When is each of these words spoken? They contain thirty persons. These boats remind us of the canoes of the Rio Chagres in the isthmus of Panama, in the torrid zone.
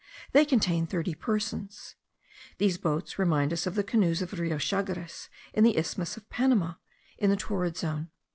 They 0.31 0.45
contain 0.45 0.87
thirty 0.87 1.13
persons. 1.13 1.93
These 2.57 2.79
boats 2.79 3.19
remind 3.19 3.53
us 3.53 3.67
of 3.67 3.75
the 3.75 3.83
canoes 3.83 4.23
of 4.23 4.31
the 4.31 4.37
Rio 4.37 4.57
Chagres 4.57 5.29
in 5.53 5.63
the 5.63 5.77
isthmus 5.77 6.17
of 6.17 6.27
Panama, 6.27 6.73
in 7.19 7.29
the 7.29 7.35
torrid 7.37 7.77
zone. 7.77 8.09